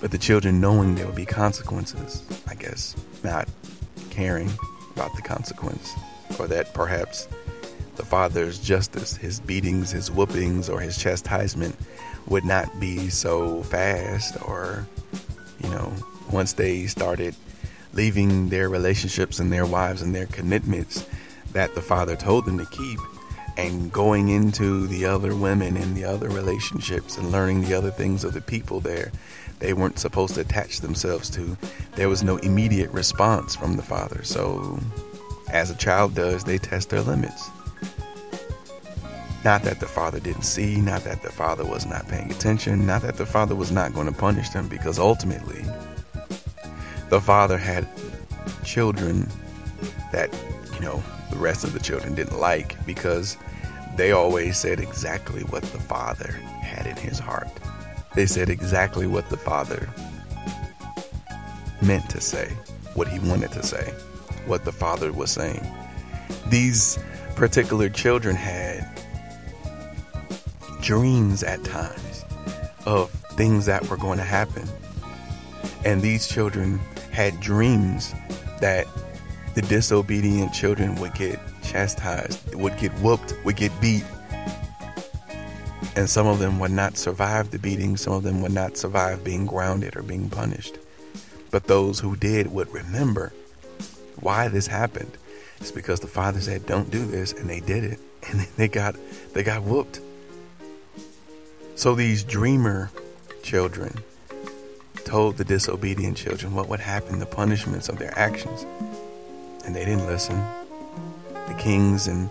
But 0.00 0.12
the 0.12 0.18
children 0.18 0.60
knowing 0.60 0.94
there 0.94 1.06
would 1.06 1.16
be 1.16 1.26
consequences, 1.26 2.22
I 2.46 2.54
guess, 2.54 2.94
not 3.24 3.48
caring 4.10 4.50
about 4.94 5.14
the 5.16 5.22
consequence, 5.22 5.92
or 6.38 6.46
that 6.46 6.72
perhaps 6.72 7.28
the 7.96 8.04
father's 8.04 8.60
justice, 8.60 9.16
his 9.16 9.40
beatings, 9.40 9.90
his 9.90 10.10
whoopings, 10.10 10.68
or 10.68 10.80
his 10.80 10.96
chastisement 10.96 11.76
would 12.28 12.44
not 12.44 12.78
be 12.78 13.08
so 13.08 13.62
fast 13.64 14.36
or 14.46 14.86
you 15.62 15.70
know, 15.70 15.92
once 16.30 16.52
they 16.54 16.86
started 16.86 17.34
leaving 17.92 18.48
their 18.48 18.68
relationships 18.68 19.40
and 19.40 19.52
their 19.52 19.66
wives 19.66 20.02
and 20.02 20.14
their 20.14 20.26
commitments 20.26 21.06
that 21.58 21.74
the 21.74 21.82
father 21.82 22.14
told 22.14 22.44
them 22.44 22.56
to 22.56 22.66
keep 22.66 23.00
and 23.56 23.90
going 23.90 24.28
into 24.28 24.86
the 24.86 25.04
other 25.04 25.34
women 25.34 25.76
and 25.76 25.96
the 25.96 26.04
other 26.04 26.28
relationships 26.28 27.18
and 27.18 27.32
learning 27.32 27.62
the 27.62 27.74
other 27.74 27.90
things 27.90 28.22
of 28.22 28.32
the 28.32 28.40
people 28.40 28.78
there 28.78 29.10
they 29.58 29.72
weren't 29.72 29.98
supposed 29.98 30.36
to 30.36 30.42
attach 30.42 30.82
themselves 30.82 31.28
to. 31.28 31.56
There 31.96 32.08
was 32.08 32.22
no 32.22 32.36
immediate 32.36 32.92
response 32.92 33.56
from 33.56 33.74
the 33.74 33.82
father. 33.82 34.22
So 34.22 34.78
as 35.50 35.68
a 35.68 35.74
child 35.74 36.14
does 36.14 36.44
they 36.44 36.58
test 36.58 36.90
their 36.90 37.02
limits. 37.02 37.50
Not 39.44 39.64
that 39.64 39.80
the 39.80 39.86
father 39.88 40.20
didn't 40.20 40.42
see, 40.42 40.80
not 40.80 41.02
that 41.02 41.22
the 41.22 41.32
father 41.32 41.64
was 41.64 41.86
not 41.86 42.06
paying 42.06 42.30
attention, 42.30 42.86
not 42.86 43.02
that 43.02 43.16
the 43.16 43.26
father 43.26 43.56
was 43.56 43.72
not 43.72 43.94
going 43.94 44.06
to 44.06 44.16
punish 44.16 44.50
them, 44.50 44.68
because 44.68 45.00
ultimately, 45.00 45.64
the 47.08 47.20
father 47.20 47.58
had 47.58 47.88
children 48.64 49.28
that, 50.12 50.32
you 50.74 50.80
know, 50.82 51.02
the 51.30 51.36
rest 51.36 51.64
of 51.64 51.72
the 51.72 51.80
children 51.80 52.14
didn't 52.14 52.38
like 52.38 52.84
because 52.86 53.36
they 53.96 54.12
always 54.12 54.56
said 54.56 54.80
exactly 54.80 55.42
what 55.44 55.62
the 55.64 55.78
father 55.78 56.32
had 56.62 56.86
in 56.86 56.96
his 56.96 57.18
heart. 57.18 57.48
They 58.14 58.26
said 58.26 58.48
exactly 58.48 59.06
what 59.06 59.28
the 59.28 59.36
father 59.36 59.88
meant 61.82 62.08
to 62.10 62.20
say, 62.20 62.48
what 62.94 63.08
he 63.08 63.18
wanted 63.20 63.52
to 63.52 63.62
say, 63.62 63.92
what 64.46 64.64
the 64.64 64.72
father 64.72 65.12
was 65.12 65.30
saying. 65.30 65.66
These 66.48 66.98
particular 67.36 67.88
children 67.88 68.34
had 68.34 68.86
dreams 70.80 71.42
at 71.42 71.62
times 71.64 72.24
of 72.86 73.10
things 73.32 73.66
that 73.66 73.88
were 73.88 73.96
going 73.96 74.18
to 74.18 74.24
happen. 74.24 74.68
And 75.84 76.02
these 76.02 76.26
children 76.26 76.80
had 77.12 77.38
dreams 77.40 78.14
that 78.60 78.86
the 79.54 79.62
disobedient 79.62 80.52
children 80.52 80.94
would 80.96 81.14
get 81.14 81.38
chastised, 81.62 82.54
would 82.54 82.76
get 82.78 82.92
whooped, 83.00 83.34
would 83.44 83.56
get 83.56 83.72
beat. 83.80 84.04
And 85.96 86.08
some 86.08 86.26
of 86.26 86.38
them 86.38 86.58
would 86.60 86.70
not 86.70 86.96
survive 86.96 87.50
the 87.50 87.58
beating, 87.58 87.96
some 87.96 88.12
of 88.12 88.22
them 88.22 88.40
would 88.42 88.52
not 88.52 88.76
survive 88.76 89.24
being 89.24 89.46
grounded 89.46 89.96
or 89.96 90.02
being 90.02 90.30
punished. 90.30 90.78
But 91.50 91.64
those 91.64 91.98
who 91.98 92.14
did 92.16 92.52
would 92.52 92.72
remember 92.72 93.32
why 94.20 94.48
this 94.48 94.66
happened. 94.66 95.16
It's 95.60 95.72
because 95.72 96.00
the 96.00 96.06
father 96.06 96.40
said, 96.40 96.66
Don't 96.66 96.90
do 96.90 97.04
this, 97.04 97.32
and 97.32 97.48
they 97.48 97.60
did 97.60 97.84
it. 97.84 98.00
And 98.30 98.40
they 98.56 98.68
got 98.68 98.96
they 99.32 99.42
got 99.42 99.62
whooped. 99.62 100.00
So 101.76 101.94
these 101.94 102.24
dreamer 102.24 102.90
children 103.42 104.02
told 105.04 105.36
the 105.38 105.44
disobedient 105.44 106.16
children 106.16 106.54
what 106.54 106.68
would 106.68 106.80
happen, 106.80 107.20
the 107.20 107.26
punishments 107.26 107.88
of 107.88 107.98
their 107.98 108.16
actions. 108.18 108.66
And 109.68 109.76
they 109.76 109.84
didn't 109.84 110.06
listen. 110.06 110.42
The 111.46 111.54
kings 111.58 112.08
and 112.08 112.30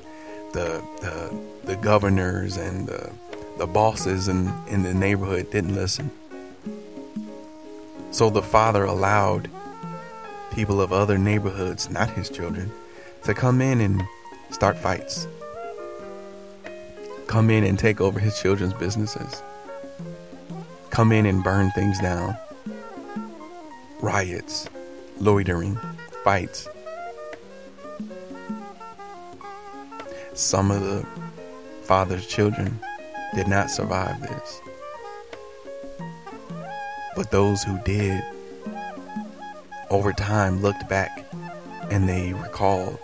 the 0.53 0.82
the, 1.01 1.39
the 1.65 1.75
governors 1.75 2.58
and 2.58 2.88
the, 2.88 3.12
the 3.60 3.67
bosses 3.67 4.27
in, 4.27 4.51
in 4.67 4.82
the 4.82 4.94
neighborhood 4.94 5.51
didn't 5.51 5.75
listen. 5.75 6.10
So 8.10 8.32
the 8.32 8.41
father 8.41 8.86
allowed 8.86 9.51
people 10.51 10.82
of 10.82 10.91
other 10.91 11.20
neighborhoods, 11.20 11.91
not 11.91 12.10
his 12.10 12.27
children, 12.32 12.72
to 13.25 13.36
come 13.36 13.62
in 13.62 13.82
and 13.82 14.01
start 14.50 14.75
fights 14.75 15.27
come 17.27 17.50
in 17.50 17.63
and 17.63 17.77
take 17.77 18.01
over 18.01 18.20
his 18.20 18.39
children's 18.39 18.74
businesses, 18.74 19.44
come 20.89 21.12
in 21.12 21.25
and 21.25 21.44
burn 21.44 21.70
things 21.72 22.00
down, 22.00 22.36
riots, 24.00 24.67
loitering, 25.20 25.77
fights. 26.24 26.67
Some 30.38 30.69
of 30.69 30.82
the 30.82 31.04
father's 31.82 32.28
children 32.28 32.80
did 33.34 33.47
not 33.47 33.71
survive 33.71 34.21
this. 34.21 34.62
But 37.15 37.32
those 37.32 37.63
who 37.63 37.80
did, 37.84 38.23
over 39.89 40.13
time, 40.13 40.62
looked 40.62 40.88
back 40.88 41.26
and 41.89 42.08
they 42.08 42.34
recalled 42.34 43.00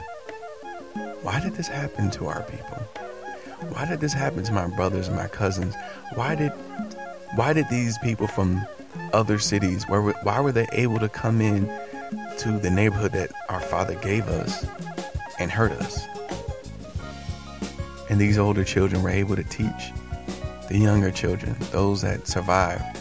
why 1.24 1.40
did 1.40 1.56
this 1.56 1.68
happen 1.68 2.12
to 2.12 2.28
our 2.28 2.44
people? 2.44 2.78
why 3.70 3.86
did 3.86 4.00
this 4.00 4.14
happen 4.14 4.44
to 4.44 4.54
my 4.54 4.68
brothers 4.68 5.08
and 5.08 5.18
my 5.18 5.28
cousins? 5.28 5.74
Why 6.14 6.36
did 6.36 6.52
why 7.34 7.54
did 7.54 7.68
these 7.68 7.98
people 7.98 8.28
from 8.28 8.64
other 9.12 9.40
cities 9.40 9.86
where 9.90 10.02
why 10.02 10.40
were 10.40 10.52
they 10.52 10.68
able 10.72 11.00
to 11.00 11.10
come 11.10 11.42
in 11.42 11.66
to 12.38 12.60
the 12.60 12.70
neighborhood 12.70 13.14
that 13.14 13.32
our 13.50 13.60
father 13.60 13.96
gave 13.96 14.28
us 14.28 14.68
and 15.40 15.50
hurt 15.50 15.72
us? 15.72 16.06
And 18.14 18.22
these 18.22 18.38
older 18.38 18.64
children 18.64 19.02
were 19.02 19.10
able 19.10 19.36
to 19.36 19.44
teach 19.44 19.92
the 20.70 20.78
younger 20.78 21.10
children, 21.10 21.56
those 21.72 22.04
that 22.04 22.28
survived. 22.28 23.00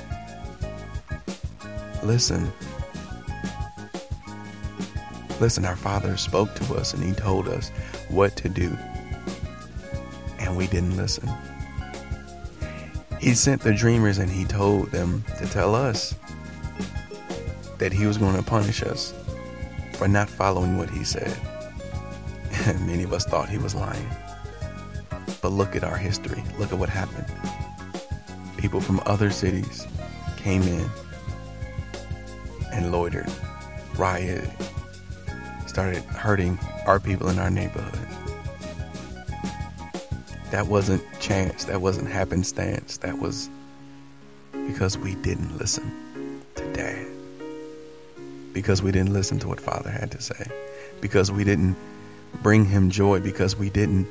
Listen. 2.02 2.50
Listen, 5.38 5.66
our 5.66 5.76
Father 5.76 6.16
spoke 6.16 6.54
to 6.54 6.76
us 6.76 6.94
and 6.94 7.04
He 7.04 7.12
told 7.12 7.46
us 7.46 7.68
what 8.08 8.36
to 8.36 8.48
do 8.48 8.74
and 10.38 10.56
we 10.56 10.66
didn't 10.66 10.96
listen. 10.96 11.28
He 13.20 13.34
sent 13.34 13.60
the 13.60 13.74
dreamers 13.74 14.16
and 14.16 14.30
he 14.30 14.46
told 14.46 14.92
them 14.92 15.22
to 15.36 15.46
tell 15.46 15.74
us 15.74 16.14
that 17.76 17.92
he 17.92 18.06
was 18.06 18.16
going 18.16 18.36
to 18.36 18.42
punish 18.42 18.82
us 18.82 19.12
for 19.92 20.08
not 20.08 20.30
following 20.30 20.78
what 20.78 20.88
he 20.88 21.04
said. 21.04 21.36
And 22.64 22.86
many 22.86 23.02
of 23.02 23.12
us 23.12 23.26
thought 23.26 23.50
he 23.50 23.58
was 23.58 23.74
lying. 23.74 24.08
But 25.42 25.50
look 25.50 25.74
at 25.74 25.82
our 25.82 25.96
history. 25.96 26.42
Look 26.58 26.72
at 26.72 26.78
what 26.78 26.88
happened. 26.88 27.26
People 28.56 28.80
from 28.80 29.00
other 29.04 29.30
cities 29.30 29.86
came 30.36 30.62
in 30.62 30.88
and 32.72 32.92
loitered, 32.92 33.30
rioted, 33.96 34.50
started 35.66 36.04
hurting 36.04 36.58
our 36.86 37.00
people 37.00 37.28
in 37.28 37.40
our 37.40 37.50
neighborhood. 37.50 38.08
That 40.52 40.68
wasn't 40.68 41.02
chance. 41.18 41.64
That 41.64 41.80
wasn't 41.80 42.08
happenstance. 42.08 42.98
That 42.98 43.18
was 43.18 43.50
because 44.52 44.96
we 44.96 45.16
didn't 45.16 45.58
listen 45.58 46.40
to 46.54 46.72
dad. 46.72 47.06
Because 48.52 48.80
we 48.80 48.92
didn't 48.92 49.12
listen 49.12 49.40
to 49.40 49.48
what 49.48 49.60
father 49.60 49.90
had 49.90 50.12
to 50.12 50.20
say. 50.20 50.46
Because 51.00 51.32
we 51.32 51.42
didn't 51.42 51.74
bring 52.42 52.64
him 52.64 52.90
joy. 52.90 53.18
Because 53.18 53.56
we 53.56 53.70
didn't 53.70 54.06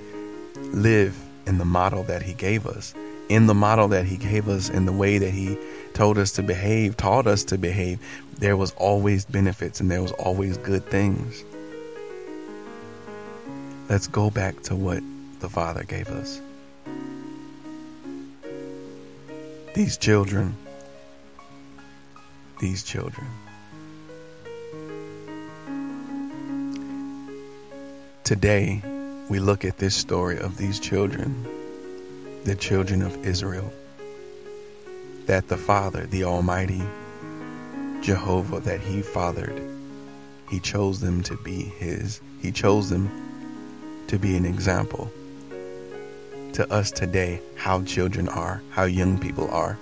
live 0.55 1.17
in 1.45 1.57
the 1.57 1.65
model 1.65 2.03
that 2.03 2.21
he 2.21 2.33
gave 2.33 2.65
us. 2.65 2.93
In 3.29 3.47
the 3.47 3.53
model 3.53 3.87
that 3.89 4.05
he 4.05 4.17
gave 4.17 4.49
us, 4.49 4.69
in 4.69 4.85
the 4.85 4.91
way 4.91 5.17
that 5.17 5.31
he 5.31 5.57
told 5.93 6.17
us 6.17 6.31
to 6.33 6.43
behave, 6.43 6.97
taught 6.97 7.27
us 7.27 7.43
to 7.45 7.57
behave, 7.57 7.99
there 8.37 8.57
was 8.57 8.71
always 8.71 9.25
benefits 9.25 9.79
and 9.79 9.89
there 9.89 10.01
was 10.01 10.11
always 10.13 10.57
good 10.57 10.85
things. 10.85 11.43
Let's 13.89 14.07
go 14.07 14.29
back 14.29 14.61
to 14.63 14.75
what 14.75 15.01
the 15.39 15.49
Father 15.49 15.83
gave 15.83 16.07
us. 16.09 16.41
These 19.73 19.97
children, 19.97 20.55
these 22.59 22.83
children. 22.83 23.27
Today, 28.23 28.81
we 29.31 29.39
look 29.39 29.63
at 29.63 29.77
this 29.77 29.95
story 29.95 30.37
of 30.37 30.57
these 30.57 30.77
children, 30.77 31.47
the 32.43 32.53
children 32.53 33.01
of 33.01 33.25
Israel, 33.25 33.71
that 35.25 35.47
the 35.47 35.55
Father, 35.55 36.05
the 36.07 36.25
Almighty 36.25 36.81
Jehovah, 38.01 38.59
that 38.59 38.81
He 38.81 39.01
fathered, 39.01 39.57
He 40.49 40.59
chose 40.59 40.99
them 40.99 41.23
to 41.23 41.37
be 41.37 41.61
His. 41.61 42.19
He 42.41 42.51
chose 42.51 42.89
them 42.89 43.09
to 44.07 44.19
be 44.19 44.35
an 44.35 44.45
example 44.45 45.09
to 46.51 46.69
us 46.69 46.91
today 46.91 47.39
how 47.55 47.83
children 47.83 48.27
are, 48.27 48.61
how 48.71 48.83
young 48.83 49.17
people 49.17 49.49
are, 49.49 49.79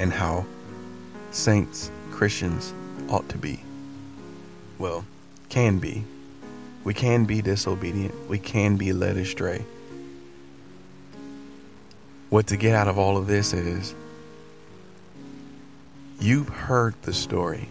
and 0.00 0.12
how 0.12 0.44
saints, 1.30 1.92
Christians 2.10 2.74
ought 3.08 3.28
to 3.28 3.38
be. 3.38 3.62
Well, 4.80 5.04
can 5.48 5.78
be. 5.78 6.04
We 6.84 6.94
can 6.94 7.24
be 7.24 7.42
disobedient. 7.42 8.28
We 8.28 8.38
can 8.38 8.76
be 8.76 8.92
led 8.92 9.16
astray. 9.16 9.64
What 12.30 12.46
to 12.48 12.56
get 12.56 12.74
out 12.74 12.88
of 12.88 12.98
all 12.98 13.16
of 13.16 13.26
this 13.26 13.52
is 13.52 13.94
you've 16.20 16.48
heard 16.48 16.94
the 17.02 17.12
story. 17.12 17.68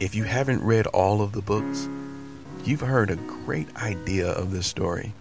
If 0.00 0.14
you 0.14 0.24
haven't 0.24 0.64
read 0.64 0.86
all 0.88 1.20
of 1.22 1.32
the 1.32 1.42
books, 1.42 1.88
you've 2.64 2.80
heard 2.80 3.10
a 3.10 3.16
great 3.16 3.68
idea 3.76 4.28
of 4.28 4.52
the 4.52 4.62
story. 4.62 5.12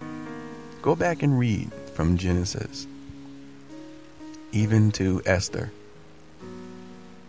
Go 0.81 0.95
back 0.95 1.21
and 1.21 1.37
read 1.37 1.71
from 1.93 2.17
Genesis, 2.17 2.87
even 4.53 4.91
to 4.93 5.21
Esther. 5.25 5.71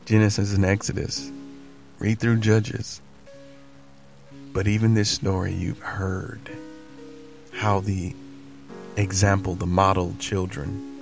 Genesis 0.06 0.54
and 0.54 0.64
Exodus, 0.64 1.30
Read 2.00 2.18
through 2.18 2.38
Judges. 2.38 3.02
But 4.52 4.66
even 4.66 4.94
this 4.94 5.10
story, 5.10 5.52
you've 5.54 5.78
heard 5.78 6.50
how 7.52 7.80
the 7.80 8.14
example, 8.96 9.54
the 9.54 9.66
model 9.66 10.14
children, 10.18 10.98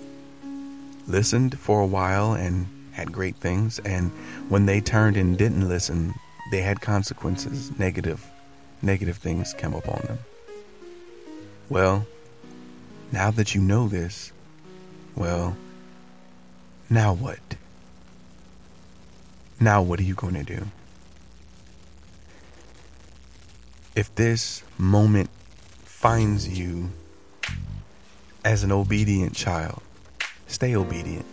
listened 1.07 1.59
for 1.59 1.81
a 1.81 1.87
while 1.87 2.35
and 2.35 2.67
had 2.93 3.13
great 3.13 3.37
things. 3.37 3.79
And 3.81 4.11
when 4.49 4.67
they 4.67 4.81
turned 4.81 5.17
and 5.17 5.39
didn't 5.39 5.67
listen, 5.67 6.15
they 6.51 6.61
had 6.61 6.81
consequences, 6.81 7.77
negative, 7.79 8.25
negative 8.83 9.17
things 9.17 9.55
come 9.55 9.75
upon 9.75 10.03
them. 10.03 10.19
Well, 11.69 12.07
now 13.13 13.31
that 13.31 13.55
you 13.55 13.61
know 13.61 13.89
this, 13.89 14.33
well, 15.17 15.57
now 16.91 17.15
what? 17.15 17.41
Now 19.61 19.83
what 19.83 20.01
are 20.01 20.05
you 20.05 20.15
going 20.15 20.35
to 20.35 20.45
do? 20.45 20.67
If 23.99 24.15
this 24.15 24.63
moment 24.79 25.29
finds 25.83 26.57
you 26.57 26.89
as 28.45 28.63
an 28.63 28.71
obedient 28.71 29.35
child, 29.35 29.83
stay 30.47 30.77
obedient. 30.77 31.27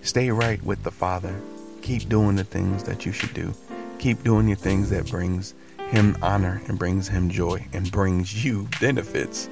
Stay 0.00 0.30
right 0.30 0.62
with 0.62 0.82
the 0.84 0.90
Father. 0.90 1.38
Keep 1.82 2.08
doing 2.08 2.36
the 2.36 2.44
things 2.44 2.84
that 2.84 3.04
you 3.04 3.12
should 3.12 3.34
do. 3.34 3.52
Keep 3.98 4.22
doing 4.22 4.46
the 4.46 4.54
things 4.54 4.88
that 4.88 5.10
brings 5.10 5.52
him 5.90 6.16
honor 6.22 6.62
and 6.66 6.78
brings 6.78 7.08
him 7.08 7.28
joy 7.28 7.62
and 7.74 7.92
brings 7.92 8.42
you 8.42 8.66
benefits. 8.80 9.50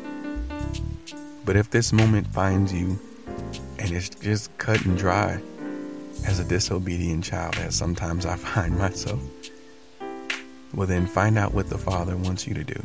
But 1.44 1.56
if 1.56 1.68
this 1.68 1.92
moment 1.92 2.26
finds 2.26 2.72
you 2.72 2.98
and 3.78 3.92
it's 3.92 4.08
just 4.08 4.56
cut 4.56 4.82
and 4.86 4.96
dry 4.96 5.42
as 6.26 6.38
a 6.40 6.44
disobedient 6.44 7.22
child, 7.22 7.54
as 7.56 7.74
sometimes 7.74 8.24
I 8.24 8.36
find 8.54 8.78
myself, 8.78 9.20
well, 10.74 10.86
then 10.86 11.06
find 11.06 11.38
out 11.38 11.52
what 11.52 11.68
the 11.68 11.78
Father 11.78 12.16
wants 12.16 12.46
you 12.46 12.54
to 12.54 12.64
do. 12.64 12.82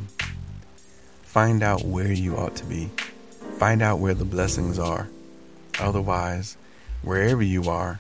Find 1.23 1.63
out 1.63 1.85
where 1.85 2.11
you 2.11 2.35
ought 2.35 2.55
to 2.57 2.65
be. 2.65 2.89
Find 3.57 3.81
out 3.81 3.99
where 3.99 4.13
the 4.13 4.25
blessings 4.25 4.77
are. 4.77 5.07
Otherwise, 5.79 6.57
wherever 7.01 7.41
you 7.41 7.69
are, 7.69 7.99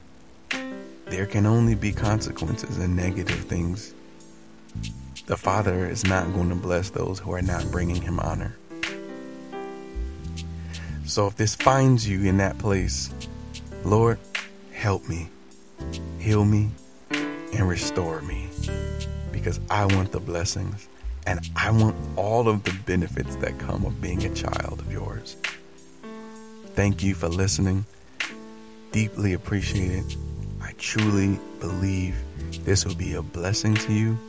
there 1.05 1.25
can 1.25 1.45
only 1.45 1.75
be 1.75 1.93
consequences 1.93 2.77
and 2.77 2.95
negative 2.95 3.39
things. 3.45 3.93
The 5.25 5.37
Father 5.37 5.85
is 5.85 6.05
not 6.05 6.33
going 6.33 6.49
to 6.49 6.55
bless 6.55 6.89
those 6.89 7.19
who 7.19 7.31
are 7.31 7.41
not 7.41 7.69
bringing 7.71 8.01
Him 8.01 8.19
honor. 8.19 8.55
So 11.05 11.27
if 11.27 11.35
this 11.37 11.55
finds 11.55 12.07
you 12.07 12.23
in 12.23 12.37
that 12.37 12.57
place, 12.57 13.13
Lord, 13.85 14.19
help 14.73 15.07
me, 15.07 15.29
heal 16.19 16.43
me, 16.43 16.71
and 17.09 17.69
restore 17.69 18.21
me 18.21 18.49
because 19.47 19.61
I 19.69 19.85
want 19.85 20.11
the 20.11 20.19
blessings 20.19 20.89
and 21.25 21.39
I 21.55 21.71
want 21.71 21.95
all 22.17 22.49
of 22.49 22.63
the 22.63 22.73
benefits 22.85 23.37
that 23.37 23.57
come 23.59 23.85
of 23.85 24.01
being 24.01 24.25
a 24.25 24.35
child 24.35 24.81
of 24.81 24.91
yours. 24.91 25.37
Thank 26.75 27.01
you 27.01 27.15
for 27.15 27.29
listening. 27.29 27.85
Deeply 28.91 29.31
appreciate 29.31 29.91
it. 29.91 30.17
I 30.61 30.73
truly 30.77 31.39
believe 31.61 32.17
this 32.65 32.85
will 32.85 32.95
be 32.95 33.13
a 33.13 33.21
blessing 33.21 33.75
to 33.75 33.93
you 33.93 34.19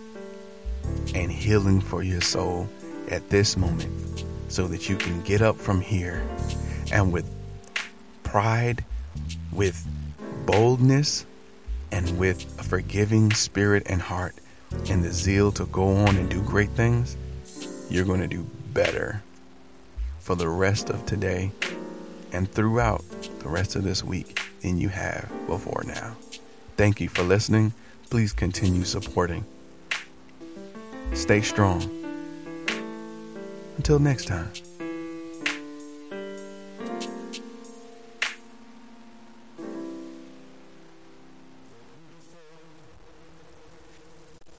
and 1.16 1.32
healing 1.32 1.80
for 1.80 2.04
your 2.04 2.20
soul 2.20 2.68
at 3.10 3.28
this 3.28 3.56
moment 3.56 4.24
so 4.46 4.68
that 4.68 4.88
you 4.88 4.96
can 4.96 5.20
get 5.22 5.42
up 5.42 5.56
from 5.56 5.80
here 5.80 6.24
and 6.92 7.12
with 7.12 7.28
pride, 8.22 8.84
with 9.52 9.84
boldness, 10.46 11.26
and 11.90 12.16
with 12.20 12.60
a 12.60 12.62
forgiving 12.62 13.32
spirit 13.32 13.82
and 13.86 14.00
heart 14.00 14.36
and 14.88 15.02
the 15.02 15.12
zeal 15.12 15.52
to 15.52 15.66
go 15.66 15.88
on 15.88 16.16
and 16.16 16.28
do 16.28 16.42
great 16.42 16.70
things, 16.70 17.16
you're 17.90 18.04
going 18.04 18.20
to 18.20 18.28
do 18.28 18.46
better 18.72 19.22
for 20.20 20.34
the 20.34 20.48
rest 20.48 20.90
of 20.90 21.04
today 21.06 21.50
and 22.32 22.50
throughout 22.50 23.02
the 23.40 23.48
rest 23.48 23.76
of 23.76 23.82
this 23.82 24.04
week 24.04 24.40
than 24.60 24.78
you 24.78 24.88
have 24.88 25.28
before 25.46 25.82
now. 25.86 26.16
Thank 26.76 27.00
you 27.00 27.08
for 27.08 27.22
listening. 27.22 27.72
Please 28.10 28.32
continue 28.32 28.84
supporting. 28.84 29.44
Stay 31.14 31.40
strong. 31.40 31.82
Until 33.76 33.98
next 33.98 34.26
time. 34.26 34.50